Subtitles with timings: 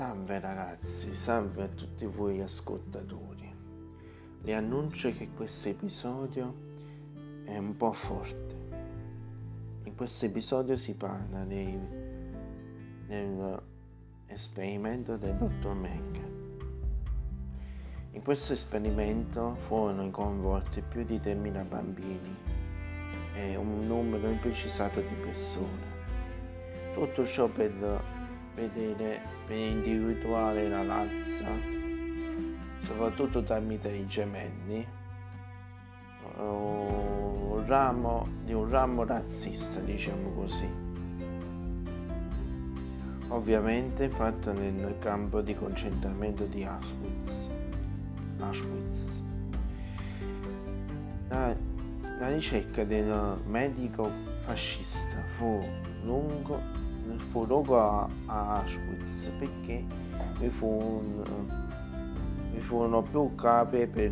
[0.00, 3.54] Salve ragazzi, salve a tutti voi ascoltatori.
[4.40, 6.54] Vi annuncio che questo episodio
[7.44, 8.54] è un po' forte.
[9.82, 11.78] In questo episodio si parla dei,
[13.08, 16.38] dell'esperimento del dottor Mengele.
[18.12, 22.34] In questo esperimento furono coinvolti più di 3.000 bambini
[23.34, 25.98] e un numero imprecisato di persone.
[26.94, 28.19] Tutto ciò per
[28.54, 31.48] vedere, per individuare la razza,
[32.80, 34.86] soprattutto tramite i gemelli,
[36.38, 40.68] un ramo, di un ramo razzista, diciamo così.
[43.28, 47.48] Ovviamente fatto nel campo di concentramento di Auschwitz.
[48.40, 49.22] Auschwitz.
[51.28, 51.54] La,
[52.18, 54.10] la ricerca del medico
[54.44, 55.60] fascista fu
[56.02, 56.60] lungo
[57.30, 59.82] fu luogo a, a Auschwitz perché
[60.38, 61.22] vi, fu un,
[62.50, 64.10] vi furono più capi per,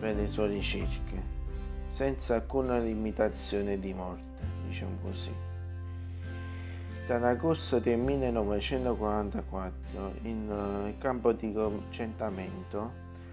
[0.00, 1.22] per, le sue ricerche,
[1.86, 5.30] senza alcuna limitazione di morte, diciamo così.
[7.06, 12.90] Dall'agosto del 1944 il campo di concentramento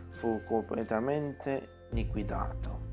[0.09, 2.89] fu completamente liquidato.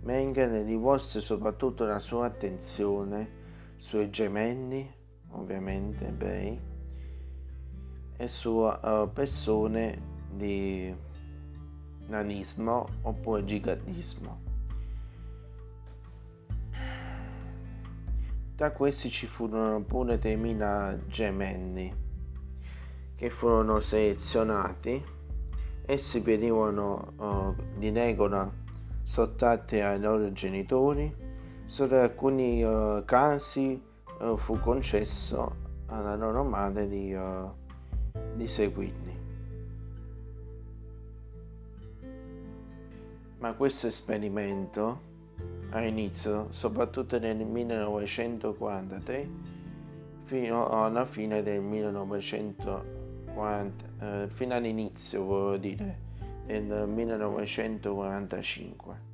[0.00, 3.42] Mengele rivolse soprattutto la sua attenzione
[3.76, 5.02] sui gemelli
[5.34, 6.60] ovviamente ebrei
[8.16, 10.94] e su uh, persone di
[12.06, 14.42] nanismo oppure gigadismo.
[18.56, 21.92] Tra questi ci furono pure 3.000 gemelli
[23.16, 25.02] che furono selezionati.
[25.86, 28.50] Essi venivano uh, di regola
[29.02, 31.12] sottratti ai loro genitori.
[31.66, 33.80] Solo alcuni uh, casi
[34.18, 37.50] uh, fu concesso alla loro madre di, uh,
[38.34, 39.22] di seguirli.
[43.38, 45.12] Ma questo esperimento
[45.70, 49.28] ha inizio soprattutto nel 1943
[50.24, 55.98] fino alla fine del 1940, eh, fino all'inizio volevo dire,
[56.46, 59.13] del 1945.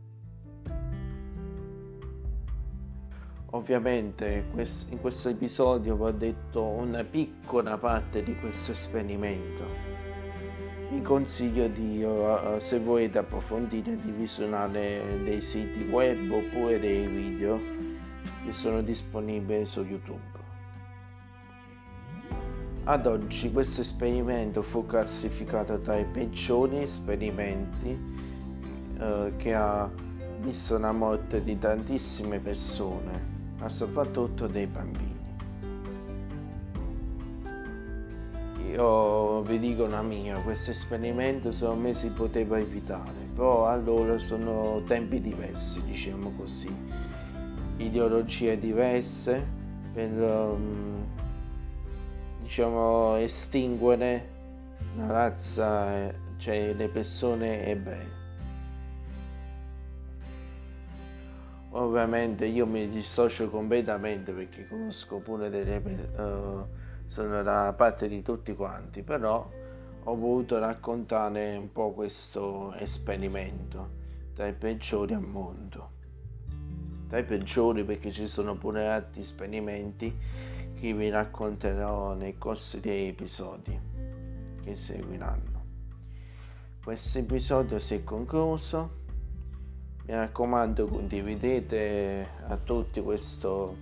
[3.53, 9.65] Ovviamente in questo episodio vi ho detto una piccola parte di questo esperimento.
[10.88, 17.61] Vi consiglio di, uh, se volete approfondire, di visionare dei siti web oppure dei video
[18.44, 20.38] che sono disponibili su YouTube.
[22.84, 27.99] Ad oggi questo esperimento fu classificato tra i peggiori esperimenti
[28.97, 29.91] uh, che ha
[30.38, 35.19] visto la morte di tantissime persone ma soprattutto dei bambini.
[38.71, 44.82] Io vi dico una mia, questo esperimento secondo me si poteva evitare, però allora sono
[44.87, 46.72] tempi diversi, diciamo così,
[47.76, 49.44] ideologie diverse
[49.93, 51.04] per um,
[52.43, 54.28] diciamo estinguere
[54.97, 58.19] la razza, cioè le persone ebree.
[61.72, 66.66] Ovviamente io mi dissocio completamente perché conosco pure delle uh,
[67.06, 69.48] sono da parte di tutti quanti, però
[70.03, 73.98] ho voluto raccontare un po' questo esperimento
[74.34, 75.91] tra i peggiori al mondo.
[77.08, 80.16] Tra i peggiori perché ci sono pure altri esperimenti
[80.75, 83.78] che vi racconterò nel corso dei episodi
[84.62, 85.62] che seguiranno.
[86.82, 89.00] Questo episodio si è concluso
[90.06, 93.77] mi raccomando condividete a tutti questo,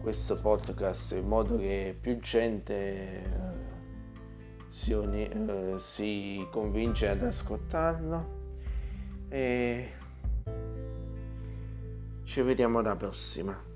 [0.00, 3.22] questo podcast in modo che più gente eh,
[4.68, 8.42] si, uh, si convince ad ascoltarlo.
[9.28, 9.88] E
[12.24, 13.72] ci vediamo alla prossima